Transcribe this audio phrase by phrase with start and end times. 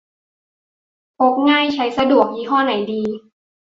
[1.17, 3.01] พกง่ายใช้สะดวก ยี่ห้อไหนดี